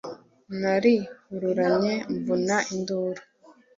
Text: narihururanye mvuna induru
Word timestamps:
narihururanye 0.61 1.93
mvuna 2.15 2.57
induru 2.73 3.21